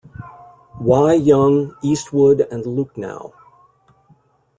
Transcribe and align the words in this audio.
Wy 0.79 1.13
Yung, 1.27 1.75
Eastwood 1.83 2.47
and 2.49 2.65
Lucknow. 2.65 3.35